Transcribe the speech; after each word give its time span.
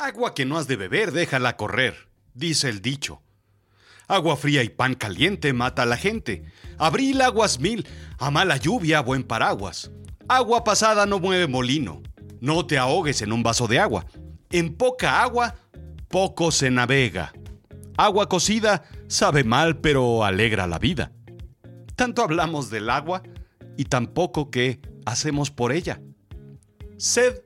Agua 0.00 0.32
que 0.32 0.44
no 0.44 0.56
has 0.56 0.68
de 0.68 0.76
beber, 0.76 1.10
déjala 1.10 1.56
correr, 1.56 2.08
dice 2.32 2.68
el 2.68 2.80
dicho. 2.80 3.20
Agua 4.06 4.36
fría 4.36 4.62
y 4.62 4.68
pan 4.68 4.94
caliente 4.94 5.52
mata 5.52 5.82
a 5.82 5.86
la 5.86 5.96
gente. 5.96 6.44
Abril 6.78 7.20
aguas 7.20 7.58
mil, 7.58 7.84
a 8.20 8.30
mala 8.30 8.58
lluvia 8.58 9.00
buen 9.00 9.24
paraguas. 9.24 9.90
Agua 10.28 10.62
pasada 10.62 11.04
no 11.04 11.18
mueve 11.18 11.48
molino. 11.48 12.00
No 12.40 12.64
te 12.64 12.78
ahogues 12.78 13.22
en 13.22 13.32
un 13.32 13.42
vaso 13.42 13.66
de 13.66 13.80
agua. 13.80 14.06
En 14.50 14.76
poca 14.76 15.20
agua, 15.20 15.56
poco 16.06 16.52
se 16.52 16.70
navega. 16.70 17.32
Agua 17.96 18.28
cocida 18.28 18.84
sabe 19.08 19.42
mal, 19.42 19.78
pero 19.78 20.24
alegra 20.24 20.68
la 20.68 20.78
vida. 20.78 21.10
Tanto 21.96 22.22
hablamos 22.22 22.70
del 22.70 22.88
agua 22.88 23.24
y 23.76 23.86
tampoco 23.86 24.48
qué 24.52 24.80
hacemos 25.06 25.50
por 25.50 25.72
ella. 25.72 26.00
Sed 26.98 27.42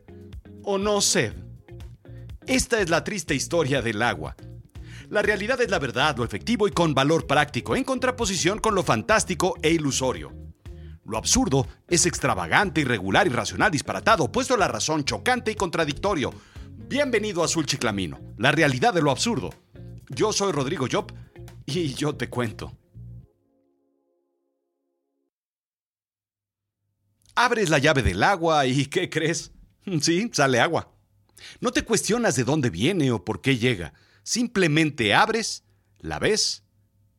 o 0.63 0.77
no 0.77 1.01
sed. 1.01 1.33
Esta 2.47 2.81
es 2.81 2.91
la 2.91 3.05
triste 3.05 3.37
historia 3.37 3.83
del 3.83 4.03
agua. 4.03 4.35
La 5.09 5.23
realidad 5.23 5.61
es 5.61 5.71
la 5.71 5.79
verdad, 5.79 6.17
lo 6.17 6.25
efectivo 6.25 6.67
y 6.67 6.73
con 6.73 6.93
valor 6.93 7.27
práctico, 7.27 7.77
en 7.77 7.85
contraposición 7.85 8.59
con 8.59 8.75
lo 8.75 8.83
fantástico 8.83 9.55
e 9.63 9.71
ilusorio. 9.71 10.33
Lo 11.05 11.19
absurdo 11.19 11.69
es 11.89 12.05
extravagante, 12.05 12.81
irregular, 12.81 13.27
irracional, 13.27 13.71
disparatado, 13.71 14.25
opuesto 14.25 14.55
a 14.55 14.59
la 14.59 14.69
razón, 14.69 15.05
chocante 15.05 15.53
y 15.53 15.55
contradictorio. 15.55 16.33
Bienvenido 16.89 17.43
a 17.43 17.45
Azul 17.45 17.65
Chiclamino, 17.65 18.19
la 18.39 18.51
realidad 18.51 18.93
de 18.93 19.03
lo 19.03 19.11
absurdo. 19.13 19.51
Yo 20.09 20.33
soy 20.33 20.51
Rodrigo 20.51 20.87
Job 20.91 21.13
y 21.65 21.95
yo 21.95 22.17
te 22.17 22.29
cuento. 22.29 22.77
Abres 27.37 27.71
la 27.71 27.79
llave 27.79 28.03
del 28.03 28.23
agua 28.23 28.67
y 28.67 28.87
¿qué 28.87 29.09
crees? 29.09 29.53
Sí, 30.01 30.31
sale 30.33 30.61
agua. 30.61 30.92
No 31.61 31.73
te 31.73 31.85
cuestionas 31.85 32.37
de 32.37 32.45
dónde 32.45 32.71
viene 32.71 33.11
o 33.13 33.25
por 33.25 33.41
qué 33.41 33.59
llega. 33.59 33.93
Simplemente 34.23 35.15
abres, 35.15 35.65
la 36.01 36.19
ves 36.19 36.63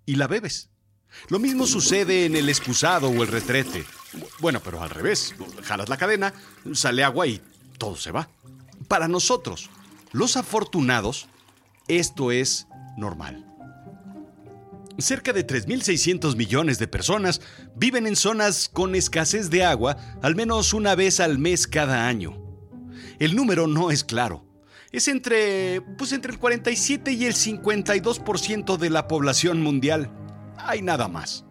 y 0.05 0.16
la 0.16 0.27
bebes. 0.27 0.69
Lo 1.29 1.39
mismo 1.39 1.67
sucede 1.67 2.25
en 2.25 2.35
el 2.35 2.49
excusado 2.49 3.09
o 3.09 3.23
el 3.23 3.27
retrete. 3.27 3.85
Bueno, 4.39 4.61
pero 4.63 4.81
al 4.81 4.89
revés. 4.89 5.33
Jalas 5.63 5.89
la 5.89 5.97
cadena, 5.97 6.33
sale 6.73 7.03
agua 7.03 7.27
y 7.27 7.41
todo 7.77 7.95
se 7.95 8.11
va. 8.11 8.29
Para 8.88 9.07
nosotros, 9.07 9.69
los 10.11 10.38
afortunados, 10.38 11.27
esto 11.88 12.31
es 12.31 12.67
normal. 12.97 13.45
Cerca 14.99 15.33
de 15.33 15.45
3.600 15.45 16.35
millones 16.35 16.77
de 16.77 16.88
personas 16.88 17.41
viven 17.75 18.05
en 18.05 18.16
zonas 18.16 18.69
con 18.69 18.94
escasez 18.94 19.49
de 19.49 19.66
agua 19.66 19.97
al 20.21 20.35
menos 20.35 20.73
una 20.73 20.94
vez 20.94 21.19
al 21.19 21.39
mes 21.39 21.67
cada 21.67 22.07
año. 22.07 22.42
El 23.23 23.38
número 23.38 23.67
no 23.67 23.89
es 23.89 24.03
claro. 24.03 24.43
Es 24.91 25.07
entre, 25.07 25.79
pues 25.97 26.11
entre 26.11 26.33
el 26.33 26.39
47 26.39 27.13
y 27.13 27.23
el 27.23 27.35
52% 27.35 28.75
de 28.75 28.89
la 28.89 29.07
población 29.07 29.61
mundial. 29.61 30.11
Hay 30.57 30.81
nada 30.81 31.07
más. 31.07 31.45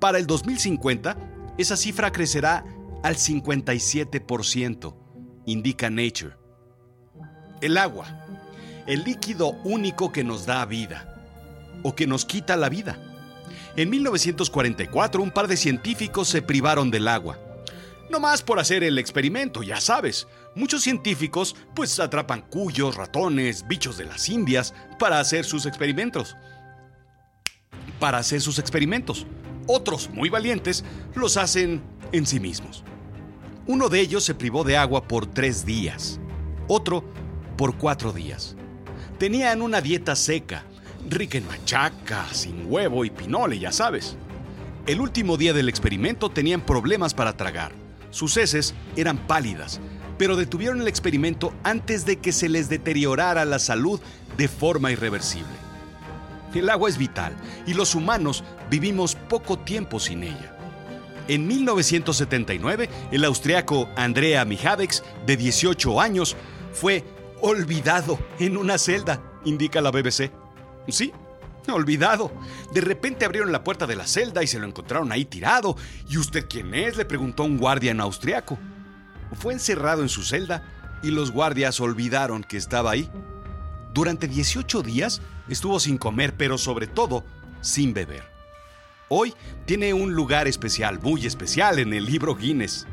Para 0.00 0.18
el 0.18 0.26
2050, 0.26 1.16
esa 1.56 1.78
cifra 1.78 2.12
crecerá 2.12 2.62
al 3.02 3.16
57%, 3.16 4.96
indica 5.46 5.88
Nature. 5.88 6.36
El 7.62 7.78
agua, 7.78 8.26
el 8.86 9.02
líquido 9.02 9.52
único 9.64 10.12
que 10.12 10.24
nos 10.24 10.44
da 10.44 10.62
vida 10.66 11.24
o 11.84 11.94
que 11.94 12.06
nos 12.06 12.26
quita 12.26 12.54
la 12.54 12.68
vida. 12.68 12.98
En 13.76 13.88
1944 13.88 15.22
un 15.22 15.30
par 15.30 15.48
de 15.48 15.56
científicos 15.56 16.28
se 16.28 16.42
privaron 16.42 16.90
del 16.90 17.08
agua. 17.08 17.38
No 18.10 18.20
más 18.20 18.42
por 18.42 18.58
hacer 18.58 18.84
el 18.84 18.98
experimento, 18.98 19.62
ya 19.62 19.80
sabes. 19.80 20.28
Muchos 20.58 20.82
científicos 20.82 21.54
pues 21.72 22.00
atrapan 22.00 22.42
cuyos, 22.42 22.96
ratones, 22.96 23.64
bichos 23.68 23.96
de 23.96 24.06
las 24.06 24.28
Indias 24.28 24.74
para 24.98 25.20
hacer 25.20 25.44
sus 25.44 25.66
experimentos. 25.66 26.36
Para 28.00 28.18
hacer 28.18 28.40
sus 28.40 28.58
experimentos. 28.58 29.24
Otros, 29.68 30.10
muy 30.10 30.30
valientes, 30.30 30.84
los 31.14 31.36
hacen 31.36 31.80
en 32.10 32.26
sí 32.26 32.40
mismos. 32.40 32.82
Uno 33.68 33.88
de 33.88 34.00
ellos 34.00 34.24
se 34.24 34.34
privó 34.34 34.64
de 34.64 34.76
agua 34.76 35.06
por 35.06 35.26
tres 35.26 35.64
días. 35.64 36.18
Otro 36.66 37.04
por 37.56 37.78
cuatro 37.78 38.12
días. 38.12 38.56
Tenían 39.16 39.62
una 39.62 39.80
dieta 39.80 40.16
seca, 40.16 40.64
rica 41.08 41.38
en 41.38 41.46
machaca, 41.46 42.26
sin 42.32 42.66
huevo 42.66 43.04
y 43.04 43.10
pinole, 43.10 43.60
ya 43.60 43.70
sabes. 43.70 44.16
El 44.88 45.00
último 45.00 45.36
día 45.36 45.52
del 45.52 45.68
experimento 45.68 46.30
tenían 46.30 46.62
problemas 46.62 47.14
para 47.14 47.36
tragar. 47.36 47.70
Sus 48.10 48.36
heces 48.36 48.74
eran 48.96 49.18
pálidas, 49.18 49.80
pero 50.18 50.36
detuvieron 50.36 50.80
el 50.80 50.88
experimento 50.88 51.54
antes 51.62 52.04
de 52.04 52.18
que 52.18 52.32
se 52.32 52.48
les 52.48 52.68
deteriorara 52.68 53.44
la 53.44 53.58
salud 53.58 54.00
de 54.36 54.48
forma 54.48 54.90
irreversible. 54.90 55.48
El 56.54 56.68
agua 56.70 56.88
es 56.88 56.98
vital 56.98 57.36
y 57.66 57.74
los 57.74 57.94
humanos 57.94 58.42
vivimos 58.68 59.14
poco 59.14 59.58
tiempo 59.58 60.00
sin 60.00 60.24
ella. 60.24 60.54
En 61.28 61.46
1979, 61.46 62.88
el 63.12 63.24
austriaco 63.24 63.88
Andrea 63.96 64.44
Mijavex, 64.44 65.04
de 65.26 65.36
18 65.36 66.00
años, 66.00 66.36
fue 66.72 67.04
olvidado 67.40 68.18
en 68.38 68.56
una 68.56 68.78
celda, 68.78 69.22
indica 69.44 69.80
la 69.80 69.90
BBC. 69.90 70.32
Sí, 70.88 71.12
olvidado. 71.72 72.32
De 72.72 72.80
repente 72.80 73.24
abrieron 73.24 73.52
la 73.52 73.64
puerta 73.64 73.86
de 73.86 73.96
la 73.96 74.06
celda 74.06 74.42
y 74.42 74.46
se 74.46 74.58
lo 74.58 74.66
encontraron 74.66 75.12
ahí 75.12 75.24
tirado. 75.24 75.76
¿Y 76.08 76.18
usted 76.18 76.46
quién 76.48 76.74
es? 76.74 76.96
le 76.96 77.04
preguntó 77.04 77.44
un 77.44 77.58
guardia 77.58 77.90
en 77.90 78.00
austriaco. 78.00 78.58
Fue 79.34 79.52
encerrado 79.52 80.02
en 80.02 80.08
su 80.08 80.22
celda 80.22 80.62
y 81.02 81.10
los 81.10 81.30
guardias 81.30 81.80
olvidaron 81.80 82.42
que 82.42 82.56
estaba 82.56 82.90
ahí. 82.90 83.10
Durante 83.92 84.28
18 84.28 84.82
días 84.82 85.20
estuvo 85.48 85.80
sin 85.80 85.98
comer, 85.98 86.36
pero 86.36 86.58
sobre 86.58 86.86
todo 86.86 87.24
sin 87.60 87.94
beber. 87.94 88.24
Hoy 89.08 89.34
tiene 89.64 89.94
un 89.94 90.12
lugar 90.14 90.48
especial, 90.48 91.00
muy 91.00 91.26
especial, 91.26 91.78
en 91.78 91.94
el 91.94 92.04
libro 92.04 92.34
Guinness. 92.34 92.86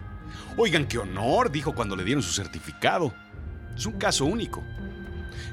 Oigan, 0.57 0.87
qué 0.87 0.97
honor, 0.97 1.51
dijo 1.51 1.75
cuando 1.75 1.95
le 1.95 2.05
dieron 2.05 2.23
su 2.23 2.31
certificado. 2.31 3.13
Es 3.75 3.85
un 3.85 3.93
caso 3.93 4.25
único. 4.25 4.63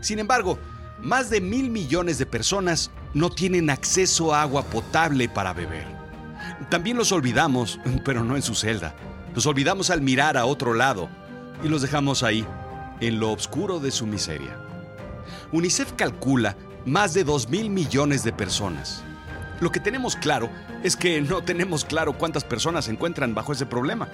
Sin 0.00 0.20
embargo, 0.20 0.58
más 1.00 1.30
de 1.30 1.40
mil 1.40 1.70
millones 1.70 2.18
de 2.18 2.26
personas 2.26 2.92
no 3.12 3.28
tienen 3.28 3.70
acceso 3.70 4.32
a 4.32 4.42
agua 4.42 4.62
potable 4.62 5.28
para 5.28 5.52
beber. 5.52 5.86
También 6.70 6.96
los 6.96 7.10
olvidamos, 7.10 7.80
pero 8.04 8.22
no 8.22 8.36
en 8.36 8.42
su 8.42 8.54
celda. 8.54 8.94
Los 9.34 9.46
olvidamos 9.46 9.90
al 9.90 10.02
mirar 10.02 10.36
a 10.36 10.44
otro 10.44 10.74
lado 10.74 11.08
y 11.62 11.68
los 11.68 11.82
dejamos 11.82 12.22
ahí, 12.22 12.46
en 13.00 13.18
lo 13.18 13.32
oscuro 13.32 13.80
de 13.80 13.90
su 13.90 14.06
miseria. 14.06 14.58
UNICEF 15.52 15.92
calcula 15.92 16.56
más 16.84 17.14
de 17.14 17.24
2 17.24 17.48
mil 17.48 17.70
millones 17.70 18.24
de 18.24 18.32
personas. 18.32 19.02
Lo 19.60 19.70
que 19.70 19.80
tenemos 19.80 20.16
claro 20.16 20.50
es 20.82 20.96
que 20.96 21.20
no 21.20 21.42
tenemos 21.42 21.84
claro 21.84 22.18
cuántas 22.18 22.44
personas 22.44 22.86
se 22.86 22.90
encuentran 22.90 23.34
bajo 23.34 23.52
ese 23.52 23.64
problema. 23.64 24.08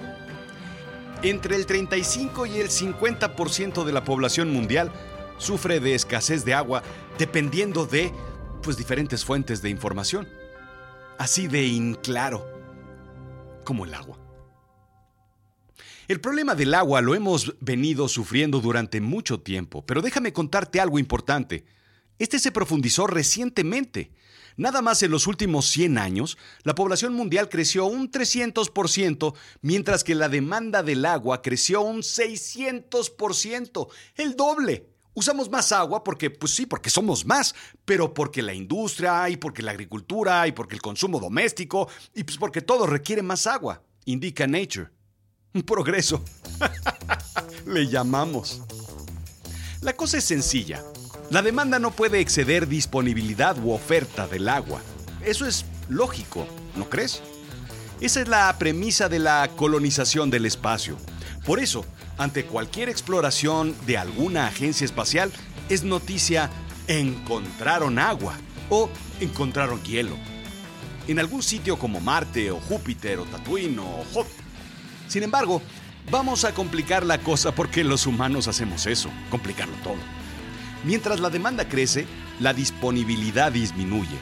Entre 1.21 1.55
el 1.55 1.65
35 1.65 2.45
y 2.45 2.57
el 2.57 2.69
50% 2.69 3.83
de 3.83 3.91
la 3.91 4.03
población 4.03 4.53
mundial 4.53 4.91
sufre 5.37 5.79
de 5.79 5.95
escasez 5.95 6.45
de 6.45 6.53
agua 6.53 6.83
dependiendo 7.17 7.85
de 7.85 8.13
pues 8.61 8.77
diferentes 8.77 9.25
fuentes 9.25 9.61
de 9.61 9.69
información. 9.69 10.29
Así 11.17 11.47
de 11.47 11.65
inclaro 11.65 12.45
como 13.65 13.85
el 13.85 13.93
agua. 13.93 14.28
El 16.09 16.21
problema 16.21 16.55
del 16.55 16.73
agua 16.73 17.01
lo 17.01 17.13
hemos 17.13 17.53
venido 17.59 18.07
sufriendo 18.07 18.61
durante 18.61 18.99
mucho 18.99 19.41
tiempo, 19.41 19.85
pero 19.85 20.01
déjame 20.01 20.33
contarte 20.33 20.79
algo 20.79 20.97
importante. 20.97 21.65
Este 22.17 22.39
se 22.39 22.51
profundizó 22.51 23.05
recientemente. 23.05 24.11
Nada 24.57 24.81
más 24.81 25.03
en 25.03 25.11
los 25.11 25.27
últimos 25.27 25.67
100 25.67 25.99
años, 25.99 26.39
la 26.63 26.73
población 26.73 27.13
mundial 27.13 27.47
creció 27.47 27.85
un 27.85 28.09
300%, 28.09 29.35
mientras 29.61 30.03
que 30.03 30.15
la 30.15 30.29
demanda 30.29 30.81
del 30.81 31.05
agua 31.05 31.43
creció 31.43 31.81
un 31.81 31.99
600%, 31.99 33.87
el 34.15 34.35
doble. 34.35 34.89
Usamos 35.13 35.51
más 35.51 35.71
agua 35.71 36.03
porque, 36.03 36.31
pues 36.31 36.55
sí, 36.55 36.65
porque 36.65 36.89
somos 36.89 37.23
más, 37.23 37.53
pero 37.85 38.15
porque 38.15 38.41
la 38.41 38.55
industria 38.55 39.29
y 39.29 39.37
porque 39.37 39.61
la 39.61 39.69
agricultura 39.69 40.47
y 40.47 40.53
porque 40.53 40.73
el 40.73 40.81
consumo 40.81 41.19
doméstico 41.19 41.87
y 42.15 42.23
pues 42.23 42.39
porque 42.39 42.61
todo 42.61 42.87
requiere 42.87 43.21
más 43.21 43.45
agua, 43.45 43.83
indica 44.05 44.47
Nature. 44.47 44.89
Un 45.53 45.63
progreso. 45.63 46.23
Le 47.65 47.87
llamamos. 47.87 48.61
La 49.81 49.93
cosa 49.93 50.17
es 50.17 50.23
sencilla. 50.23 50.83
La 51.31 51.41
demanda 51.41 51.79
no 51.79 51.91
puede 51.91 52.19
exceder 52.19 52.67
disponibilidad 52.67 53.57
u 53.57 53.71
oferta 53.71 54.27
del 54.27 54.49
agua. 54.49 54.81
Eso 55.23 55.45
es 55.45 55.65
lógico, 55.87 56.47
¿no 56.75 56.89
crees? 56.89 57.21
Esa 58.01 58.21
es 58.21 58.27
la 58.27 58.55
premisa 58.57 59.09
de 59.09 59.19
la 59.19 59.49
colonización 59.55 60.29
del 60.29 60.45
espacio. 60.45 60.97
Por 61.45 61.59
eso, 61.59 61.85
ante 62.17 62.45
cualquier 62.45 62.89
exploración 62.89 63.75
de 63.85 63.97
alguna 63.97 64.47
agencia 64.47 64.85
espacial, 64.85 65.31
es 65.69 65.83
noticia 65.83 66.49
encontraron 66.87 67.99
agua 67.99 68.35
o 68.69 68.89
encontraron 69.19 69.81
hielo. 69.83 70.15
En 71.07 71.19
algún 71.19 71.41
sitio 71.41 71.77
como 71.77 71.99
Marte 71.99 72.51
o 72.51 72.59
Júpiter 72.59 73.19
o 73.19 73.25
Tatooine 73.25 73.79
o 73.79 74.03
Hot. 74.13 74.27
Sin 75.09 75.23
embargo, 75.23 75.61
vamos 76.11 76.45
a 76.45 76.53
complicar 76.53 77.03
la 77.03 77.17
cosa 77.17 77.53
porque 77.53 77.83
los 77.83 78.05
humanos 78.05 78.47
hacemos 78.47 78.85
eso, 78.85 79.09
complicarlo 79.31 79.75
todo. 79.83 79.97
Mientras 80.83 81.19
la 81.19 81.31
demanda 81.31 81.67
crece, 81.67 82.05
la 82.39 82.53
disponibilidad 82.53 83.51
disminuye. 83.51 84.17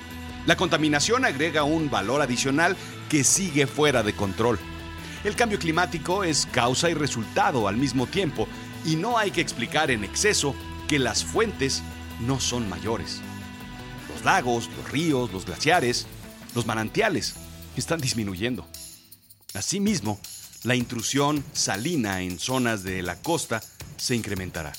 La 0.45 0.55
contaminación 0.55 1.25
agrega 1.25 1.63
un 1.63 1.89
valor 1.89 2.21
adicional 2.21 2.77
que 3.09 3.25
sigue 3.25 3.67
fuera 3.67 4.01
de 4.01 4.13
control. 4.13 4.57
El 5.25 5.35
cambio 5.35 5.59
climático 5.59 6.23
es 6.23 6.47
causa 6.53 6.89
y 6.89 6.93
resultado 6.93 7.67
al 7.67 7.75
mismo 7.75 8.07
tiempo 8.07 8.47
y 8.85 8.95
no 8.95 9.17
hay 9.17 9.31
que 9.31 9.41
explicar 9.41 9.91
en 9.91 10.05
exceso 10.05 10.55
que 10.87 10.99
las 10.99 11.25
fuentes 11.25 11.83
no 12.21 12.39
son 12.39 12.69
mayores. 12.69 13.19
Los 14.13 14.23
lagos, 14.23 14.69
los 14.77 14.89
ríos, 14.89 15.33
los 15.33 15.45
glaciares, 15.45 16.07
los 16.55 16.65
manantiales 16.65 17.35
están 17.75 17.99
disminuyendo. 17.99 18.65
Asimismo, 19.53 20.17
la 20.63 20.75
intrusión 20.75 21.43
salina 21.53 22.21
en 22.21 22.39
zonas 22.39 22.83
de 22.83 23.01
la 23.01 23.15
costa 23.15 23.61
se 23.97 24.15
incrementará. 24.15 24.73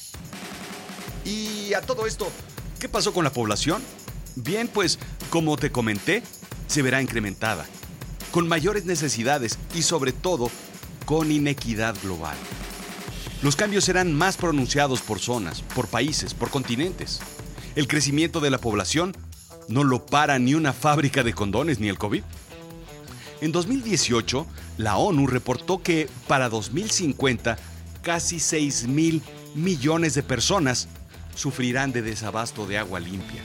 Y 1.25 1.75
a 1.75 1.81
todo 1.83 2.07
esto, 2.07 2.31
¿qué 2.79 2.89
pasó 2.89 3.13
con 3.13 3.25
la 3.25 3.33
población? 3.33 3.83
Bien, 4.37 4.69
pues, 4.69 4.99
como 5.31 5.57
te 5.57 5.71
comenté, 5.71 6.23
se 6.67 6.83
verá 6.83 7.03
incrementada, 7.03 7.67
con 8.31 8.49
mayores 8.49 8.85
necesidades 8.85 9.59
y 9.75 9.83
sobre 9.83 10.13
todo 10.13 10.51
con 11.05 11.33
inequidad 11.33 11.97
global. 12.03 12.37
Los 13.43 13.57
cambios 13.57 13.85
serán 13.85 14.13
más 14.13 14.37
pronunciados 14.37 15.01
por 15.01 15.21
zonas, 15.21 15.63
por 15.63 15.87
países, 15.87 16.35
por 16.35 16.51
continentes. 16.51 17.21
El 17.77 17.87
crecimiento 17.87 18.41
de 18.41 18.51
la 18.51 18.59
población 18.59 19.17
no 19.69 19.85
lo 19.85 20.07
para 20.07 20.39
ni 20.39 20.55
una 20.55 20.73
fábrica 20.73 21.23
de 21.23 21.35
condones 21.35 21.79
ni 21.79 21.89
el 21.89 21.99
COVID. 21.99 22.23
En 23.41 23.53
2018, 23.53 24.47
la 24.79 24.97
ONU 24.97 25.27
reportó 25.29 25.81
que 25.81 26.09
para 26.27 26.49
2050 26.49 27.57
casi 28.03 28.41
6 28.41 28.89
mil 28.89 29.23
millones 29.55 30.15
de 30.15 30.25
personas 30.25 30.89
sufrirán 31.35 31.93
de 31.93 32.03
desabasto 32.03 32.67
de 32.67 32.79
agua 32.79 32.99
limpia. 32.99 33.41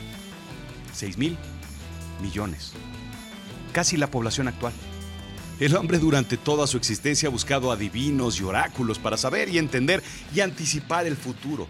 6 0.94 1.18
mil 1.18 1.38
millones. 2.22 2.74
Casi 3.72 3.98
la 3.98 4.10
población 4.10 4.48
actual. 4.48 4.74
El 5.60 5.76
hombre 5.76 6.00
durante 6.00 6.38
toda 6.38 6.66
su 6.66 6.78
existencia 6.78 7.30
ha 7.30 7.32
buscado 7.32 7.72
adivinos 7.72 8.40
y 8.40 8.44
oráculos 8.44 8.98
para 8.98 9.18
saber 9.18 9.50
y 9.50 9.60
entender 9.60 10.02
y 10.34 10.40
anticipar 10.40 11.06
el 11.06 11.16
futuro. 11.16 11.68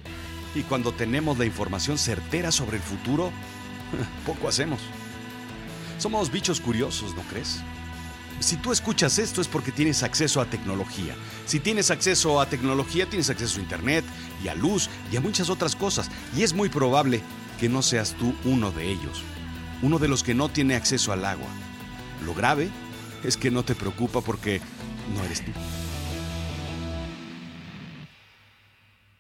Y 0.56 0.62
cuando 0.62 0.94
tenemos 0.94 1.38
la 1.38 1.46
información 1.46 1.98
certera 1.98 2.52
sobre 2.54 2.78
el 2.78 2.84
futuro, 2.84 3.32
poco 4.26 4.48
hacemos. 4.48 4.80
Somos 6.00 6.32
bichos 6.32 6.62
curiosos, 6.62 7.14
¿no 7.16 7.22
crees? 7.24 7.62
Si 8.44 8.58
tú 8.58 8.74
escuchas 8.74 9.20
esto 9.20 9.40
es 9.40 9.48
porque 9.48 9.72
tienes 9.72 10.04
acceso 10.04 10.42
a 10.42 10.46
tecnología. 10.46 11.16
Si 11.46 11.62
tienes 11.62 11.90
acceso 11.92 12.42
a 12.42 12.46
tecnología, 12.46 13.10
tienes 13.10 13.30
acceso 13.30 13.58
a 13.58 13.64
Internet 13.64 14.04
y 14.44 14.50
a 14.50 14.54
luz 14.54 14.90
y 15.10 15.16
a 15.16 15.22
muchas 15.22 15.50
otras 15.50 15.78
cosas. 15.78 16.12
Y 16.36 16.44
es 16.44 16.54
muy 16.54 16.68
probable 16.68 17.22
que 17.58 17.70
no 17.70 17.82
seas 17.82 18.18
tú 18.20 18.36
uno 18.44 18.70
de 18.74 18.92
ellos. 18.92 19.24
Uno 19.82 19.98
de 19.98 20.10
los 20.10 20.24
que 20.24 20.34
no 20.34 20.50
tiene 20.50 20.76
acceso 20.76 21.14
al 21.14 21.24
agua. 21.24 21.48
Lo 22.26 22.34
grave 22.34 22.70
es 23.24 23.38
que 23.38 23.50
no 23.50 23.64
te 23.64 23.76
preocupa 23.76 24.20
porque 24.20 24.60
no 25.16 25.24
eres 25.24 25.46
tú. 25.46 25.52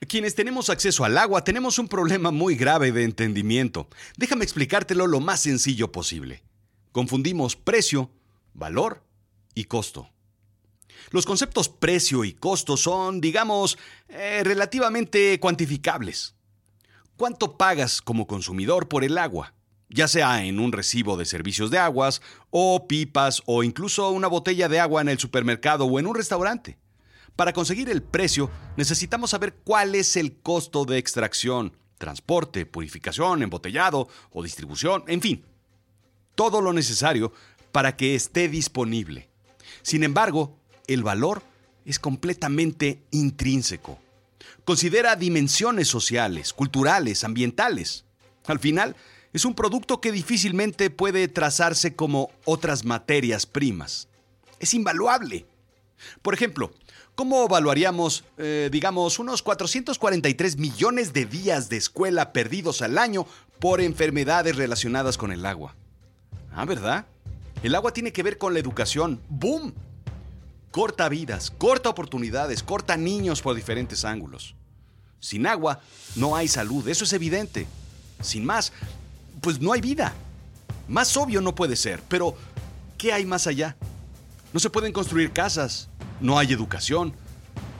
Quienes 0.06 0.36
tenemos 0.36 0.70
acceso 0.70 1.06
al 1.06 1.18
agua 1.18 1.46
tenemos 1.46 1.80
un 1.80 1.88
problema 1.88 2.31
muy 2.31 2.58
grave 2.58 2.92
de 2.92 3.06
entendimiento. 3.06 3.88
Déjame 4.18 4.44
explicártelo 4.44 5.08
lo 5.08 5.22
más 5.22 5.40
sencillo 5.40 5.94
posible. 5.94 6.44
Confundimos 6.92 7.56
precio, 7.56 8.12
valor 8.54 9.02
y 9.55 9.65
costo. 9.65 10.09
Los 11.11 11.25
conceptos 11.25 11.69
precio 11.69 12.23
y 12.23 12.33
costo 12.33 12.77
son, 12.77 13.21
digamos, 13.21 13.77
eh, 14.07 14.41
relativamente 14.44 15.39
cuantificables. 15.39 16.35
¿Cuánto 17.17 17.57
pagas 17.57 18.01
como 18.01 18.25
consumidor 18.27 18.88
por 18.88 19.03
el 19.03 19.17
agua? 19.17 19.53
ya 19.94 20.07
sea 20.07 20.44
en 20.44 20.59
un 20.59 20.71
recibo 20.71 21.17
de 21.17 21.25
servicios 21.25 21.69
de 21.69 21.77
aguas, 21.77 22.21
o 22.50 22.88
pipas, 22.88 23.44
o 23.45 23.63
incluso 23.63 24.09
una 24.09 24.27
botella 24.27 24.67
de 24.67 24.79
agua 24.79 25.01
en 25.01 25.09
el 25.09 25.19
supermercado 25.19 25.85
o 25.85 26.00
en 26.00 26.07
un 26.07 26.15
restaurante. 26.15 26.79
Para 27.35 27.53
conseguir 27.53 27.89
el 27.89 28.01
precio, 28.01 28.50
necesitamos 28.75 29.29
saber 29.29 29.55
cuál 29.63 29.94
es 29.94 30.17
el 30.17 30.39
costo 30.41 30.85
de 30.85 30.97
extracción, 30.97 31.77
transporte, 32.00 32.65
purificación, 32.65 33.44
embotellado 33.44 34.07
o 34.31 34.44
distribución, 34.44 35.03
en 35.07 35.21
fin, 35.21 35.45
todo 36.35 36.59
lo 36.59 36.73
necesario 36.73 37.31
para 37.71 37.95
que 37.95 38.15
esté 38.15 38.50
disponible. 38.50 39.29
Sin 39.83 40.03
embargo, 40.03 40.57
el 40.88 41.03
valor 41.03 41.44
es 41.85 42.00
completamente 42.00 43.03
intrínseco. 43.12 44.00
Considera 44.65 45.15
dimensiones 45.15 45.88
sociales, 45.88 46.53
culturales, 46.53 47.24
ambientales. 47.24 48.06
Al 48.45 48.59
final, 48.59 48.95
es 49.33 49.45
un 49.45 49.56
producto 49.56 50.00
que 50.00 50.12
difícilmente 50.12 50.89
puede 50.89 51.27
trazarse 51.27 51.95
como 51.95 52.31
otras 52.45 52.85
materias 52.85 53.45
primas. 53.45 54.07
Es 54.59 54.74
invaluable. 54.74 55.45
Por 56.21 56.33
ejemplo, 56.33 56.71
¿cómo 57.15 57.45
evaluaríamos, 57.45 58.24
eh, 58.38 58.69
digamos, 58.71 59.19
unos 59.19 59.41
443 59.41 60.57
millones 60.57 61.13
de 61.13 61.25
días 61.25 61.68
de 61.69 61.77
escuela 61.77 62.31
perdidos 62.31 62.81
al 62.81 62.97
año 62.97 63.25
por 63.59 63.81
enfermedades 63.81 64.56
relacionadas 64.56 65.18
con 65.18 65.31
el 65.31 65.45
agua? 65.45 65.75
Ah, 66.53 66.65
¿verdad? 66.65 67.07
El 67.63 67.75
agua 67.75 67.94
tiene 67.94 68.12
que 68.12 68.24
ver 68.24 68.38
con 68.38 68.54
la 68.54 68.60
educación. 68.60 69.21
¡Boom! 69.30 69.74
Corta 70.69 71.07
vidas, 71.07 71.50
corta 71.50 71.89
oportunidades, 71.89 72.62
corta 72.62 72.98
niños 72.98 73.42
por 73.42 73.56
diferentes 73.56 74.04
ángulos. 74.04 74.56
Sin 75.21 75.48
agua 75.48 75.80
no 76.18 76.36
hay 76.36 76.50
salud, 76.50 76.86
eso 76.89 77.06
es 77.06 77.13
evidente. 77.13 77.65
Sin 78.21 78.44
más, 78.44 78.74
pues 79.39 79.62
no 79.62 79.71
hay 79.71 79.80
vida. 79.80 80.13
Más 80.89 81.15
obvio 81.15 81.39
no 81.39 81.56
puede 81.56 81.77
ser, 81.77 82.04
pero 82.10 82.36
¿qué 82.98 83.13
hay 83.13 83.25
más 83.25 83.48
allá? 83.48 83.77
No 84.51 84.60
se 84.60 84.69
pueden 84.69 84.92
construir 84.92 85.31
casas, 85.31 85.88
no 86.19 86.38
hay 86.38 86.51
educación, 86.51 87.13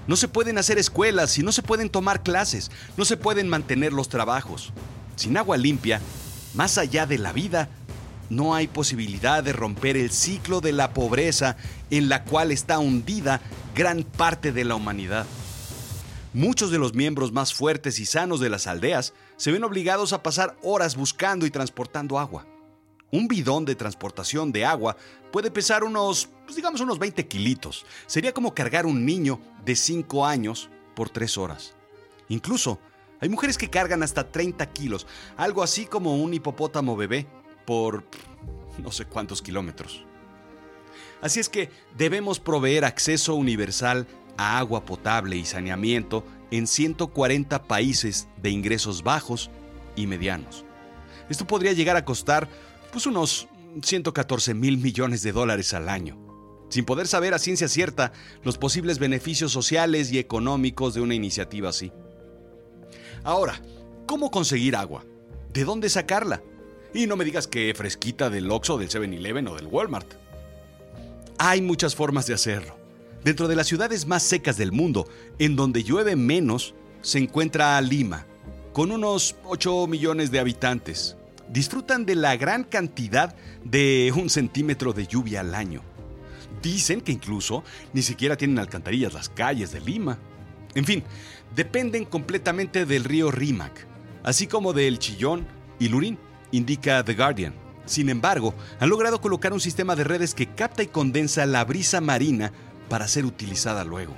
no 0.08 0.16
se 0.16 0.30
pueden 0.30 0.58
hacer 0.58 0.78
escuelas 0.78 1.38
y 1.38 1.44
no 1.44 1.52
se 1.52 1.62
pueden 1.62 1.90
tomar 1.90 2.24
clases, 2.24 2.72
no 2.96 3.04
se 3.04 3.18
pueden 3.18 3.50
mantener 3.50 3.92
los 3.92 4.08
trabajos. 4.08 4.72
Sin 5.18 5.36
agua 5.36 5.58
limpia, 5.58 6.00
más 6.54 6.78
allá 6.78 7.06
de 7.06 7.18
la 7.18 7.34
vida, 7.34 7.68
no 8.36 8.56
hay 8.56 8.68
posibilidad 8.68 9.44
de 9.44 9.54
romper 9.54 9.98
el 9.98 10.12
ciclo 10.12 10.62
de 10.62 10.72
la 10.72 10.94
pobreza 10.94 11.58
en 11.90 12.10
la 12.10 12.24
cual 12.24 12.52
está 12.52 12.80
hundida 12.80 13.42
gran 13.76 14.04
parte 14.04 14.52
de 14.52 14.66
la 14.66 14.76
humanidad. 14.76 15.26
Muchos 16.34 16.72
de 16.72 16.80
los 16.80 16.96
miembros 16.96 17.32
más 17.32 17.54
fuertes 17.54 18.00
y 18.00 18.06
sanos 18.06 18.40
de 18.40 18.50
las 18.50 18.66
aldeas 18.66 19.14
se 19.38 19.52
ven 19.52 19.64
obligados 19.64 20.14
a 20.14 20.24
pasar 20.24 20.58
horas 20.64 20.96
buscando 20.96 21.46
y 21.46 21.52
transportando 21.52 22.18
agua. 22.18 22.48
Un 23.12 23.28
bidón 23.28 23.66
de 23.66 23.76
transportación 23.76 24.52
de 24.52 24.66
agua 24.66 24.98
puede 25.32 25.52
pesar 25.52 25.84
unos, 25.84 26.30
pues 26.46 26.56
digamos, 26.56 26.82
unos 26.82 26.98
20 26.98 27.28
kilitos. 27.28 27.86
Sería 28.08 28.34
como 28.34 28.56
cargar 28.56 28.88
un 28.88 29.06
niño 29.06 29.40
de 29.64 29.76
5 29.76 30.26
años 30.26 30.72
por 30.96 31.12
3 31.12 31.38
horas. 31.38 31.76
Incluso, 32.30 32.80
hay 33.20 33.30
mujeres 33.30 33.60
que 33.60 33.70
cargan 33.70 34.02
hasta 34.02 34.32
30 34.32 34.66
kilos, 34.74 35.06
algo 35.38 35.62
así 35.62 35.86
como 35.86 36.18
un 36.18 36.34
hipopótamo 36.34 36.98
bebé, 36.98 37.28
por 37.66 38.04
no 38.78 38.92
sé 38.92 39.06
cuántos 39.06 39.42
kilómetros. 39.42 40.06
Así 41.22 41.40
es 41.40 41.50
que 41.50 41.70
debemos 41.98 42.40
proveer 42.40 42.86
acceso 42.86 43.36
universal 43.36 44.08
a 44.38 44.58
agua 44.58 44.84
potable 44.86 45.38
y 45.38 45.46
saneamiento 45.46 46.26
en 46.52 46.68
140 46.68 47.64
países 47.64 48.28
de 48.42 48.50
ingresos 48.50 49.04
bajos 49.04 49.50
y 49.96 50.08
medianos. 50.08 50.66
Esto 51.30 51.48
podría 51.48 51.74
llegar 51.74 51.96
a 51.96 52.06
costar 52.06 52.50
pues 52.92 53.06
unos 53.06 53.48
114 53.82 54.54
mil 54.54 54.78
millones 54.78 55.24
de 55.24 55.32
dólares 55.32 55.74
al 55.74 55.90
año, 55.90 56.18
sin 56.70 56.86
poder 56.86 57.08
saber 57.08 57.34
a 57.34 57.40
ciencia 57.40 57.68
cierta 57.68 58.12
los 58.44 58.58
posibles 58.58 59.00
beneficios 59.00 59.52
sociales 59.52 60.12
y 60.12 60.20
económicos 60.20 60.94
de 60.94 61.02
una 61.02 61.16
iniciativa 61.16 61.70
así. 61.70 61.92
Ahora, 63.24 63.62
¿cómo 64.06 64.30
conseguir 64.30 64.76
agua? 64.76 65.06
¿De 65.54 65.64
dónde 65.64 65.90
sacarla? 65.90 66.44
Y 66.94 67.08
no 67.08 67.16
me 67.16 67.26
digas 67.26 67.48
que 67.48 67.74
fresquita 67.76 68.30
del 68.30 68.52
Oxxo, 68.52 68.78
del 68.78 68.90
7-Eleven 68.90 69.48
o 69.48 69.56
del 69.56 69.68
Walmart. 69.68 70.14
Hay 71.40 71.62
muchas 71.62 71.96
formas 71.96 72.28
de 72.28 72.36
hacerlo. 72.36 72.78
Dentro 73.24 73.48
de 73.48 73.56
las 73.56 73.68
ciudades 73.68 74.06
más 74.06 74.22
secas 74.22 74.58
del 74.58 74.72
mundo, 74.72 75.08
en 75.40 75.56
donde 75.56 75.84
llueve 75.84 76.16
menos, 76.16 76.76
se 77.02 77.18
encuentra 77.18 77.82
Lima, 77.82 78.26
con 78.74 78.92
unos 78.92 79.36
8 79.46 79.88
millones 79.88 80.30
de 80.30 80.40
habitantes. 80.40 81.18
Disfrutan 81.50 82.06
de 82.06 82.16
la 82.16 82.36
gran 82.38 82.64
cantidad 82.64 83.36
de 83.64 84.14
un 84.16 84.30
centímetro 84.30 84.94
de 84.94 85.08
lluvia 85.08 85.40
al 85.40 85.56
año. 85.56 85.82
Dicen 86.62 87.02
que 87.02 87.12
incluso 87.12 87.64
ni 87.94 88.02
siquiera 88.04 88.38
tienen 88.38 88.60
alcantarillas 88.60 89.14
las 89.14 89.30
calles 89.30 89.72
de 89.72 89.82
Lima. 89.82 90.20
En 90.76 90.86
fin, 90.86 91.04
dependen 91.56 92.06
completamente 92.06 92.86
del 92.86 93.04
río 93.04 93.32
Rímac, 93.32 93.88
así 94.24 94.48
como 94.48 94.74
del 94.74 95.00
Chillón 95.00 95.46
y 95.80 95.90
Lurín, 95.90 96.18
indica 96.54 97.04
The 97.04 97.16
Guardian. 97.16 97.54
Sin 97.86 98.08
embargo, 98.08 98.54
han 98.80 98.90
logrado 98.90 99.20
colocar 99.20 99.52
un 99.52 99.60
sistema 99.60 99.96
de 99.96 100.06
redes 100.06 100.34
que 100.34 100.48
capta 100.48 100.84
y 100.84 100.88
condensa 100.88 101.46
la 101.46 101.66
brisa 101.66 102.00
marina 102.00 102.54
para 102.88 103.08
ser 103.10 103.26
utilizada 103.26 103.84
luego. 103.84 104.14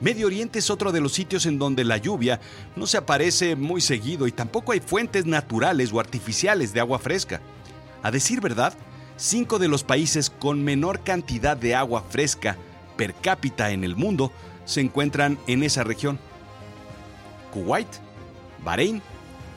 Medio 0.00 0.26
Oriente 0.26 0.58
es 0.58 0.68
otro 0.68 0.90
de 0.90 1.00
los 1.00 1.12
sitios 1.12 1.46
en 1.46 1.58
donde 1.58 1.84
la 1.84 1.96
lluvia 1.96 2.40
no 2.74 2.86
se 2.86 2.98
aparece 2.98 3.54
muy 3.54 3.80
seguido 3.80 4.26
y 4.26 4.32
tampoco 4.32 4.72
hay 4.72 4.80
fuentes 4.80 5.26
naturales 5.26 5.92
o 5.92 6.00
artificiales 6.00 6.74
de 6.74 6.80
agua 6.80 6.98
fresca. 6.98 7.40
A 8.02 8.10
decir 8.10 8.40
verdad, 8.40 8.74
cinco 9.16 9.60
de 9.60 9.68
los 9.68 9.84
países 9.84 10.28
con 10.28 10.64
menor 10.64 11.04
cantidad 11.04 11.56
de 11.56 11.76
agua 11.76 12.04
fresca 12.10 12.58
per 12.96 13.14
cápita 13.14 13.70
en 13.70 13.84
el 13.84 13.94
mundo 13.94 14.32
se 14.64 14.80
encuentran 14.80 15.38
en 15.46 15.62
esa 15.62 15.84
región. 15.84 16.18
Kuwait, 17.52 17.88
Bahrein, 18.64 19.02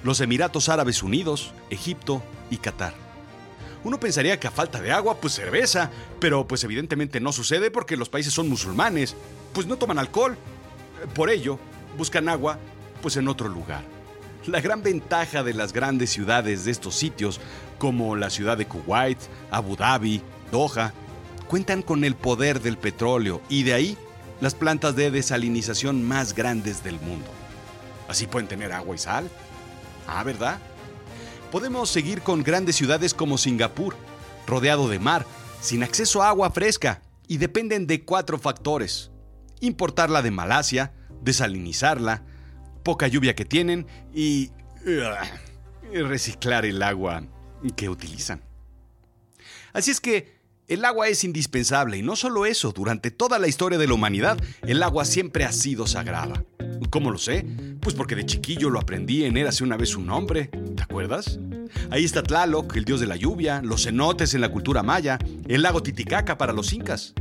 los 0.06 0.22
Emiratos 0.22 0.70
Árabes 0.70 1.02
Unidos, 1.02 1.52
Egipto 1.72 2.22
y 2.52 2.58
Qatar. 2.58 2.94
Uno 3.84 4.00
pensaría 4.00 4.40
que 4.40 4.46
a 4.46 4.52
falta 4.52 4.80
de 4.80 4.92
agua, 4.92 5.18
pues 5.20 5.34
cerveza, 5.34 5.90
pero 6.20 6.48
pues 6.48 6.64
evidentemente 6.64 7.20
no 7.20 7.32
sucede 7.32 7.72
porque 7.72 7.98
los 7.98 8.08
países 8.08 8.32
son 8.32 8.48
musulmanes, 8.48 9.16
pues 9.52 9.66
no 9.66 9.78
toman 9.78 9.98
alcohol. 9.98 10.38
Por 11.16 11.32
ello, 11.32 11.58
buscan 11.98 12.30
agua, 12.30 12.60
pues 13.02 13.18
en 13.18 13.28
otro 13.28 13.50
lugar. 13.50 13.84
La 14.46 14.62
gran 14.62 14.84
ventaja 14.84 15.42
de 15.42 15.56
las 15.56 15.74
grandes 15.74 16.12
ciudades 16.12 16.66
de 16.66 16.72
estos 16.72 16.94
sitios, 16.94 17.42
como 17.80 18.16
la 18.16 18.30
ciudad 18.30 18.58
de 18.58 18.68
Kuwait, 18.68 19.18
Abu 19.50 19.76
Dhabi, 19.76 20.22
Doha, 20.52 20.94
cuentan 21.48 21.82
con 21.82 22.04
el 22.04 22.14
poder 22.14 22.62
del 22.62 22.78
petróleo 22.78 23.42
y 23.50 23.64
de 23.64 23.74
ahí 23.74 23.98
las 24.40 24.54
plantas 24.54 24.96
de 24.96 25.10
desalinización 25.10 26.04
más 26.04 26.36
grandes 26.36 26.84
del 26.84 27.00
mundo. 27.00 27.32
Así 28.08 28.28
pueden 28.28 28.48
tener 28.48 28.72
agua 28.72 28.94
y 28.94 29.00
sal. 29.00 29.32
Ah, 30.08 30.24
¿verdad? 30.24 30.60
Podemos 31.52 31.90
seguir 31.90 32.22
con 32.22 32.44
grandes 32.44 32.76
ciudades 32.76 33.14
como 33.14 33.38
Singapur, 33.38 33.96
rodeado 34.46 34.90
de 34.90 35.00
mar, 35.00 35.26
sin 35.62 35.84
acceso 35.84 36.22
a 36.22 36.30
agua 36.30 36.52
fresca, 36.52 37.02
y 37.28 37.38
dependen 37.38 37.88
de 37.88 38.04
cuatro 38.04 38.38
factores. 38.38 39.12
Importarla 39.62 40.22
de 40.22 40.32
Malasia, 40.32 40.94
desalinizarla, 41.22 42.24
poca 42.84 43.08
lluvia 43.08 43.36
que 43.36 43.46
tienen 43.46 43.88
y... 44.14 44.52
reciclar 45.92 46.66
el 46.66 46.82
agua 46.84 47.24
que 47.76 47.90
utilizan. 47.90 48.44
Así 49.74 49.92
es 49.92 50.00
que 50.00 50.36
el 50.68 50.84
agua 50.86 51.08
es 51.08 51.24
indispensable 51.24 51.98
y 51.98 52.02
no 52.02 52.16
solo 52.16 52.46
eso, 52.46 52.72
durante 52.72 53.12
toda 53.12 53.40
la 53.40 53.48
historia 53.48 53.78
de 53.78 53.88
la 53.88 53.94
humanidad, 53.94 54.38
el 54.64 54.82
agua 54.84 55.06
siempre 55.06 55.46
ha 55.46 55.52
sido 55.52 55.88
sagrada. 55.88 56.44
¿Cómo 56.90 57.12
lo 57.12 57.18
sé? 57.18 57.46
Pues 57.80 57.96
porque 57.96 58.16
de 58.16 58.26
chiquillo 58.26 58.70
lo 58.70 58.80
aprendí 58.80 59.24
en 59.24 59.38
Érase 59.38 59.64
una 59.64 59.78
vez 59.78 59.96
un 59.96 60.10
hombre, 60.10 60.50
¿te 60.76 60.84
acuerdas? 60.84 61.40
Ahí 61.90 62.04
está 62.04 62.24
Tlaloc, 62.24 62.76
el 62.76 62.86
dios 62.86 63.00
de 63.00 63.08
la 63.08 63.16
lluvia, 63.16 63.62
los 63.64 63.84
cenotes 63.84 64.34
en 64.34 64.42
la 64.42 64.50
cultura 64.50 64.84
maya, 64.84 65.20
el 65.48 65.62
lago 65.62 65.84
Titicaca 65.84 66.38
para 66.38 66.54
los 66.54 66.74
incas. 66.74 67.14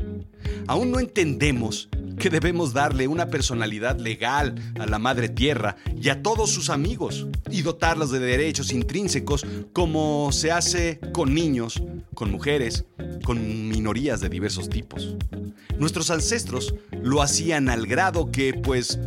Aún 0.66 0.90
no 0.90 1.00
entendemos 1.00 1.88
que 2.18 2.30
debemos 2.30 2.72
darle 2.72 3.08
una 3.08 3.28
personalidad 3.28 3.98
legal 3.98 4.54
a 4.78 4.86
la 4.86 4.98
madre 4.98 5.28
tierra 5.28 5.76
y 6.00 6.08
a 6.08 6.22
todos 6.22 6.50
sus 6.50 6.70
amigos 6.70 7.26
y 7.50 7.62
dotarlos 7.62 8.10
de 8.10 8.18
derechos 8.18 8.72
intrínsecos 8.72 9.46
como 9.72 10.30
se 10.32 10.52
hace 10.52 11.00
con 11.12 11.34
niños, 11.34 11.82
con 12.14 12.30
mujeres, 12.30 12.84
con 13.24 13.68
minorías 13.68 14.20
de 14.20 14.28
diversos 14.28 14.68
tipos. 14.68 15.16
Nuestros 15.78 16.10
ancestros 16.10 16.74
lo 17.02 17.22
hacían 17.22 17.68
al 17.68 17.86
grado 17.86 18.30
que, 18.30 18.54
pues, 18.54 18.98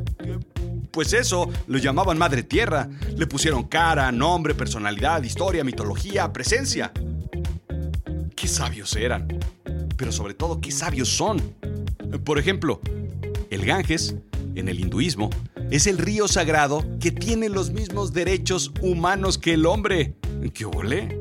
pues 0.91 1.13
eso, 1.13 1.49
lo 1.67 1.77
llamaban 1.77 2.17
Madre 2.17 2.43
Tierra. 2.43 2.89
Le 3.15 3.27
pusieron 3.27 3.63
cara, 3.63 4.11
nombre, 4.11 4.53
personalidad, 4.53 5.23
historia, 5.23 5.63
mitología, 5.63 6.31
presencia. 6.33 6.91
Qué 8.35 8.47
sabios 8.47 8.95
eran. 8.95 9.27
Pero 9.95 10.11
sobre 10.11 10.33
todo, 10.33 10.59
qué 10.59 10.71
sabios 10.71 11.09
son. 11.09 11.41
Por 12.23 12.39
ejemplo, 12.39 12.81
el 13.49 13.65
Ganges, 13.65 14.15
en 14.55 14.69
el 14.69 14.79
hinduismo, 14.79 15.29
es 15.71 15.87
el 15.87 15.97
río 15.97 16.27
sagrado 16.27 16.85
que 16.99 17.11
tiene 17.11 17.49
los 17.49 17.71
mismos 17.71 18.13
derechos 18.13 18.71
humanos 18.81 19.37
que 19.37 19.53
el 19.53 19.65
hombre. 19.65 20.15
¿Qué 20.53 20.65
ole? 20.65 21.19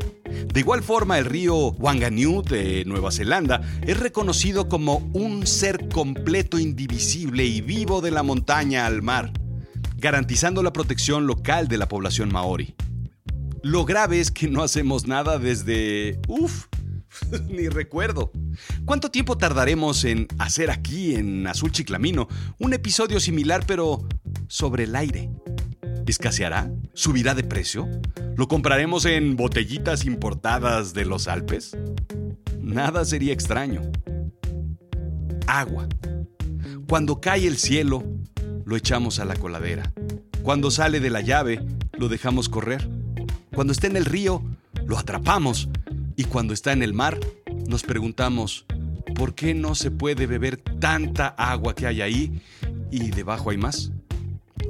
De 0.53 0.61
igual 0.61 0.83
forma, 0.83 1.19
el 1.19 1.25
río 1.25 1.71
Wanganyu 1.73 2.43
de 2.43 2.85
Nueva 2.85 3.11
Zelanda 3.11 3.61
es 3.83 3.99
reconocido 3.99 4.69
como 4.69 4.99
un 5.13 5.47
ser 5.47 5.89
completo, 5.89 6.59
indivisible 6.59 7.45
y 7.45 7.61
vivo 7.61 8.01
de 8.01 8.11
la 8.11 8.23
montaña 8.23 8.87
al 8.87 9.03
mar, 9.03 9.33
garantizando 9.97 10.63
la 10.63 10.73
protección 10.73 11.27
local 11.27 11.69
de 11.69 11.79
la 11.79 11.89
población 11.89 12.33
maori. 12.33 12.75
Lo 13.63 13.85
grave 13.85 14.21
es 14.21 14.31
que 14.31 14.49
no 14.49 14.63
hacemos 14.63 15.07
nada 15.07 15.39
desde... 15.39 16.21
Uf, 16.29 16.67
ni 17.49 17.69
recuerdo. 17.69 18.31
¿Cuánto 18.85 19.11
tiempo 19.11 19.39
tardaremos 19.39 20.05
en 20.05 20.29
hacer 20.39 20.71
aquí, 20.71 21.15
en 21.15 21.47
Azul 21.47 21.73
Chiclamino, 21.73 22.29
un 22.59 22.73
episodio 22.73 23.21
similar 23.21 23.65
pero 23.67 24.07
sobre 24.49 24.85
el 24.85 24.97
aire? 24.97 25.31
¿Escaseará? 26.07 26.71
¿Subirá 26.95 27.35
de 27.35 27.43
precio? 27.43 27.89
¿Lo 28.37 28.49
compraremos 28.49 29.05
en 29.07 29.37
botellitas 29.37 30.05
importadas 30.05 30.95
de 30.95 31.05
los 31.05 31.27
Alpes? 31.27 31.77
Nada 32.61 33.05
sería 33.05 33.33
extraño. 33.33 33.83
Agua. 35.47 35.89
Cuando 36.89 37.21
cae 37.21 37.47
el 37.47 37.57
cielo, 37.57 38.05
lo 38.65 38.77
echamos 38.77 39.19
a 39.19 39.25
la 39.25 39.37
coladera. 39.37 39.93
Cuando 40.43 40.71
sale 40.71 41.01
de 41.01 41.11
la 41.11 41.21
llave, 41.21 41.65
lo 41.99 42.09
dejamos 42.09 42.49
correr. 42.49 42.89
Cuando 43.55 43.73
está 43.73 43.87
en 43.89 43.97
el 43.97 44.05
río, 44.05 44.45
lo 44.87 44.99
atrapamos. 44.99 45.69
Y 46.17 46.25
cuando 46.25 46.55
está 46.55 46.73
en 46.73 46.83
el 46.83 46.95
mar, 46.95 47.21
nos 47.69 47.83
preguntamos, 47.83 48.65
¿por 49.15 49.35
qué 49.35 49.55
no 49.55 49.75
se 49.75 49.91
puede 49.91 50.27
beber 50.27 50.57
tanta 50.57 51.29
agua 51.29 51.75
que 51.75 51.87
hay 51.87 52.01
ahí 52.01 52.41
y 52.91 53.11
debajo 53.11 53.51
hay 53.51 53.59
más? 53.59 53.93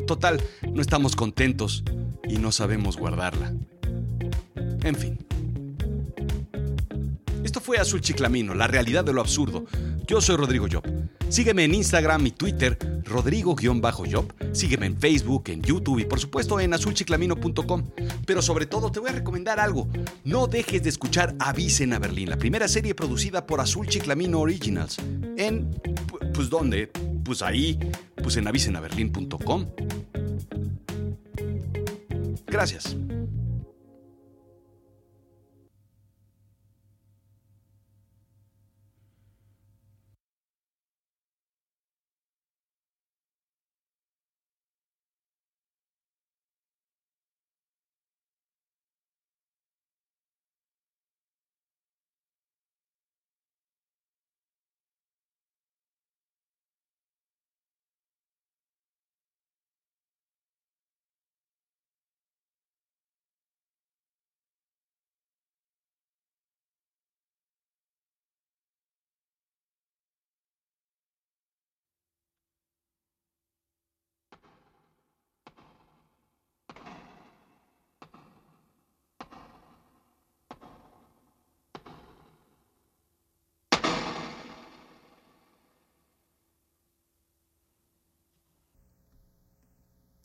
Total, 0.06 0.42
no 0.72 0.82
estamos 0.82 1.14
contentos 1.14 1.84
y 2.28 2.38
no 2.38 2.50
sabemos 2.50 2.96
guardarla. 2.96 3.52
En 4.82 4.96
fin. 4.96 5.18
Esto 7.44 7.60
fue 7.60 7.78
Azul 7.78 8.00
Chiclamino, 8.00 8.54
la 8.54 8.66
realidad 8.66 9.04
de 9.04 9.12
lo 9.12 9.20
absurdo. 9.20 9.66
Yo 10.06 10.20
soy 10.20 10.36
Rodrigo 10.36 10.66
Job. 10.70 10.84
Sígueme 11.28 11.64
en 11.64 11.74
Instagram 11.74 12.24
y 12.26 12.30
Twitter, 12.30 12.78
Rodrigo-Job. 13.04 14.34
Sígueme 14.52 14.86
en 14.86 14.96
Facebook, 14.96 15.44
en 15.48 15.62
YouTube 15.62 15.98
y 15.98 16.04
por 16.04 16.20
supuesto 16.20 16.60
en 16.60 16.72
azulchiclamino.com. 16.72 17.90
Pero 18.24 18.40
sobre 18.40 18.66
todo 18.66 18.92
te 18.92 19.00
voy 19.00 19.10
a 19.10 19.14
recomendar 19.14 19.58
algo. 19.58 19.88
No 20.24 20.46
dejes 20.46 20.84
de 20.84 20.90
escuchar 20.90 21.34
Avisen 21.40 21.92
a 21.92 21.98
Berlín, 21.98 22.30
la 22.30 22.36
primera 22.36 22.68
serie 22.68 22.94
producida 22.94 23.46
por 23.46 23.60
Azul 23.60 23.88
Chiclamino 23.88 24.40
Originals. 24.40 24.98
En... 25.36 25.70
Pues 26.32 26.50
¿dónde? 26.50 26.88
Pues 27.24 27.42
ahí, 27.42 27.78
pues 28.22 28.36
en 28.36 28.46
avisenaberlin.com. 28.46 29.66
Gracias. 32.46 32.96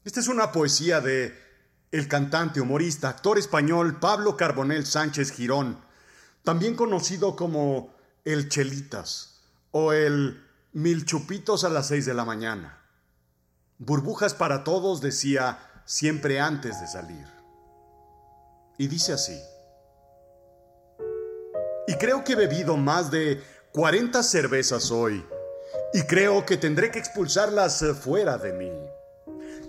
Esta 0.04 0.20
es 0.20 0.28
una 0.28 0.52
poesía 0.52 1.00
de 1.00 1.38
el 1.92 2.08
cantante, 2.08 2.60
humorista, 2.60 3.10
actor 3.10 3.38
español 3.38 4.00
Pablo 4.00 4.36
Carbonel 4.36 4.86
Sánchez 4.86 5.32
Girón, 5.32 5.80
también 6.44 6.76
conocido 6.76 7.36
como 7.36 7.94
el 8.26 8.50
Chelitas 8.50 9.42
o 9.70 9.94
el 9.94 10.44
Mil 10.74 11.06
Chupitos 11.06 11.64
a 11.66 11.70
las 11.70 11.88
seis 11.88 12.08
de 12.08 12.16
la 12.16 12.26
mañana. 12.26 12.82
Burbujas 13.78 14.34
para 14.34 14.64
todos 14.64 15.02
decía 15.02 15.60
siempre 15.86 16.40
antes 16.40 16.82
de 16.82 16.88
salir. 16.88 17.28
Y 18.80 18.88
dice 18.88 19.14
así. 19.14 19.40
Y 21.88 21.94
creo 21.96 22.24
que 22.24 22.34
he 22.34 22.36
bebido 22.36 22.76
más 22.76 23.12
de 23.12 23.44
40 23.74 24.24
cervezas 24.24 24.90
hoy 24.90 25.24
y 25.94 26.02
creo 26.04 26.44
que 26.44 26.58
tendré 26.58 26.90
que 26.90 27.00
expulsarlas 27.00 27.84
fuera 28.02 28.40
de 28.40 28.54
mí. 28.54 28.72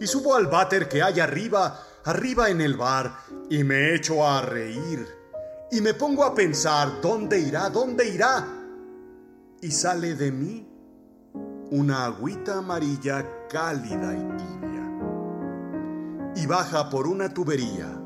Y 0.00 0.06
subo 0.06 0.34
al 0.34 0.46
váter 0.46 0.88
que 0.88 1.02
hay 1.02 1.20
arriba, 1.20 1.80
arriba 2.04 2.50
en 2.50 2.60
el 2.60 2.76
bar, 2.76 3.16
y 3.48 3.64
me 3.64 3.94
echo 3.94 4.26
a 4.26 4.42
reír. 4.42 5.06
Y 5.70 5.80
me 5.80 5.94
pongo 5.94 6.24
a 6.24 6.34
pensar, 6.34 7.00
¿dónde 7.00 7.38
irá? 7.38 7.70
¿Dónde 7.70 8.08
irá? 8.08 8.46
Y 9.60 9.70
sale 9.70 10.14
de 10.14 10.32
mí 10.32 10.68
una 11.70 12.04
agüita 12.06 12.58
amarilla 12.58 13.24
cálida 13.48 14.12
y 14.12 14.36
tibia. 14.36 14.82
Y 16.36 16.46
baja 16.46 16.90
por 16.90 17.06
una 17.06 17.32
tubería 17.32 18.02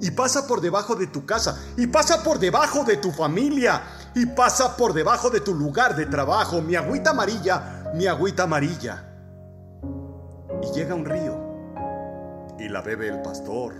y 0.00 0.10
pasa 0.10 0.46
por 0.46 0.60
debajo 0.60 0.94
de 0.96 1.06
tu 1.06 1.24
casa, 1.24 1.58
y 1.76 1.86
pasa 1.86 2.22
por 2.22 2.38
debajo 2.38 2.84
de 2.84 2.96
tu 2.96 3.10
familia, 3.10 3.82
y 4.14 4.26
pasa 4.26 4.76
por 4.76 4.92
debajo 4.92 5.30
de 5.30 5.40
tu 5.40 5.54
lugar 5.54 5.96
de 5.96 6.06
trabajo, 6.06 6.60
mi 6.60 6.74
agüita 6.74 7.10
amarilla, 7.10 7.92
mi 7.94 8.06
agüita 8.06 8.42
amarilla. 8.42 9.13
Y 10.64 10.72
llega 10.72 10.94
un 10.94 11.04
río, 11.04 11.36
y 12.58 12.68
la 12.70 12.80
bebe 12.80 13.08
el 13.08 13.20
pastor, 13.20 13.74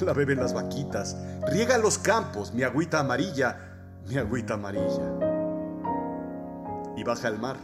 la 0.00 0.12
beben 0.12 0.38
las 0.38 0.52
vaquitas, 0.52 1.16
riega 1.50 1.78
los 1.78 1.96
campos, 1.96 2.52
mi 2.52 2.62
agüita 2.62 3.00
amarilla, 3.00 3.58
mi 4.06 4.18
agüita 4.18 4.54
amarilla. 4.54 5.18
Y 6.96 7.04
baja 7.04 7.28
al 7.28 7.38
mar 7.38 7.56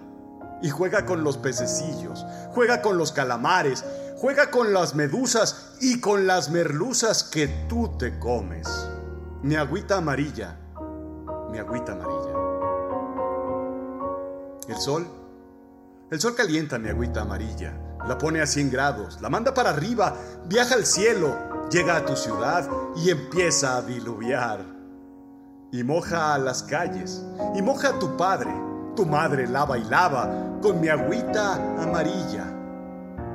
y 0.63 0.71
juega 0.71 1.05
con 1.05 1.23
los 1.23 1.37
pececillos, 1.37 2.25
juega 2.55 2.81
con 2.81 2.97
los 2.97 3.13
calamares, 3.13 3.85
juega 4.17 4.51
con 4.51 4.73
las 4.73 4.95
medusas 4.95 5.75
y 5.81 6.01
con 6.01 6.27
las 6.27 6.51
merluzas 6.51 7.25
que 7.25 7.47
tú 7.69 7.99
te 7.99 8.19
comes. 8.19 8.69
Mi 9.43 9.57
agüita 9.57 9.99
amarilla, 9.99 10.57
mi 11.51 11.59
agüita 11.59 11.93
amarilla. 11.93 12.39
El 14.67 14.77
sol, 14.77 15.07
el 16.11 16.21
sol 16.21 16.35
calienta 16.35 16.79
mi 16.79 16.89
agüita 16.89 17.23
amarilla, 17.23 17.88
la 18.07 18.19
pone 18.19 18.41
a 18.41 18.47
100 18.47 18.71
grados, 18.71 19.21
la 19.21 19.29
manda 19.29 19.53
para 19.55 19.71
arriba, 19.71 20.15
viaja 20.47 20.75
al 20.75 20.87
cielo, 20.87 21.37
llega 21.71 21.97
a 21.97 22.05
tu 22.05 22.17
ciudad 22.17 22.69
y 22.97 23.11
empieza 23.11 23.77
a 23.77 23.83
diluviar. 23.83 24.61
Y 25.71 25.83
moja 25.85 26.35
a 26.35 26.39
las 26.39 26.63
calles, 26.63 27.25
y 27.55 27.63
moja 27.63 27.91
a 27.91 27.99
tu 27.99 28.17
padre, 28.17 28.51
tu 28.97 29.05
madre 29.05 29.47
lava 29.47 29.77
y 29.77 29.85
lava 29.85 30.59
con 30.63 30.81
mi 30.81 30.89
agüita 30.89 31.55
amarilla. 31.83 32.45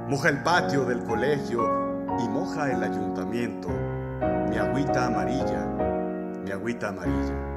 Moja 0.10 0.30
el 0.30 0.44
patio 0.44 0.84
del 0.86 1.04
colegio 1.04 1.64
y 2.20 2.28
moja 2.28 2.72
el 2.72 2.84
ayuntamiento. 2.84 3.70
Mi 4.50 4.58
agüita 4.58 5.06
amarilla, 5.06 5.66
mi 6.44 6.52
agüita 6.52 6.90
amarilla. 6.90 7.53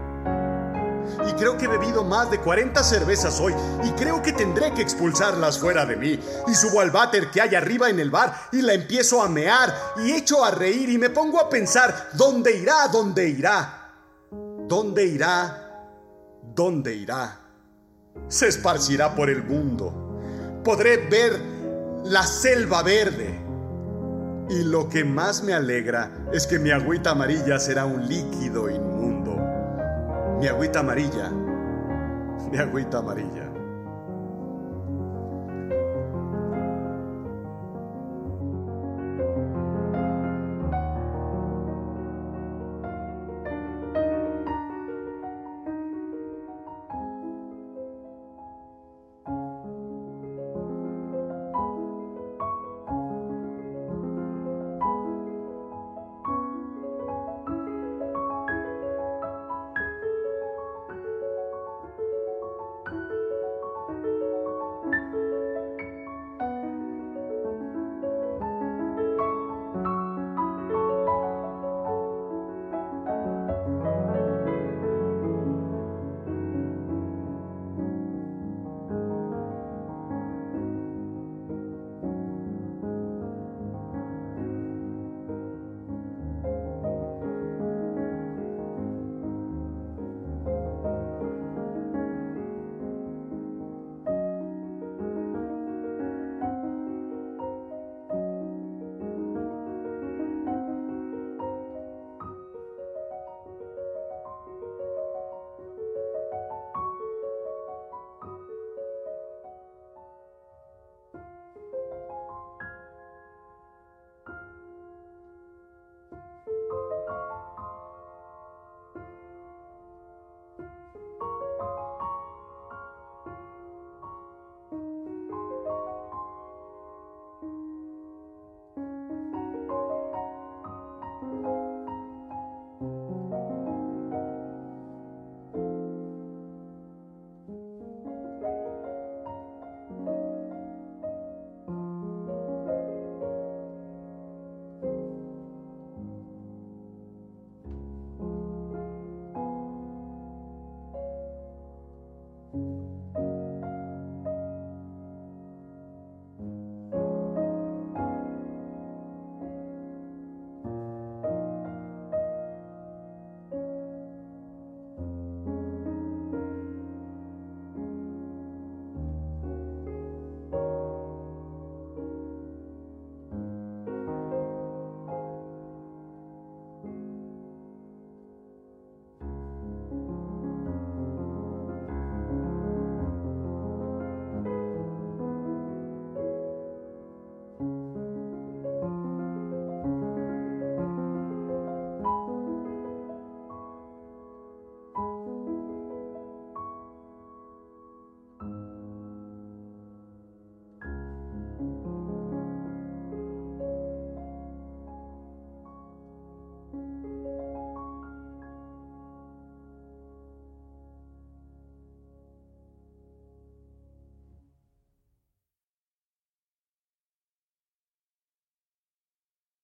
Y 1.28 1.32
creo 1.34 1.56
que 1.56 1.66
he 1.66 1.68
bebido 1.68 2.04
más 2.04 2.30
de 2.30 2.38
40 2.38 2.82
cervezas 2.82 3.40
hoy 3.40 3.54
y 3.84 3.90
creo 3.92 4.22
que 4.22 4.32
tendré 4.32 4.72
que 4.72 4.82
expulsarlas 4.82 5.58
fuera 5.58 5.86
de 5.86 5.96
mí. 5.96 6.18
Y 6.48 6.54
subo 6.54 6.80
al 6.80 6.90
váter 6.90 7.30
que 7.30 7.40
hay 7.40 7.54
arriba 7.54 7.88
en 7.88 8.00
el 8.00 8.10
bar 8.10 8.34
y 8.52 8.62
la 8.62 8.75
empiezo 8.75 9.22
a 9.22 9.28
mear 9.28 9.75
y 10.04 10.12
echo 10.12 10.44
a 10.44 10.50
reír 10.50 10.88
y 10.88 10.98
me 10.98 11.10
pongo 11.10 11.40
a 11.40 11.48
pensar, 11.48 12.10
¿dónde 12.14 12.56
irá? 12.56 12.88
¿Dónde 12.88 13.28
irá? 13.28 13.92
¿Dónde 14.66 15.04
irá? 15.04 15.62
¿Dónde 16.54 16.94
irá? 16.94 17.40
se 18.28 18.48
esparcirá 18.48 19.14
por 19.14 19.30
el 19.30 19.42
mundo. 19.44 20.20
Podré 20.64 20.96
ver 20.96 21.40
la 22.04 22.22
selva 22.25 22.82
verde. 22.82 23.42
Y 24.48 24.62
lo 24.62 24.88
que 24.88 25.04
más 25.04 25.42
me 25.42 25.54
alegra 25.54 26.10
es 26.32 26.46
que 26.46 26.58
mi 26.58 26.70
agüita 26.70 27.10
amarilla 27.10 27.58
será 27.58 27.84
un 27.84 28.06
líquido 28.08 28.70
inmundo. 28.70 28.95
Mi 30.38 30.49
agüita 30.49 30.81
amarilla, 30.81 31.31
mi 32.50 32.59
agüita 32.59 32.99
amarilla. 32.99 33.65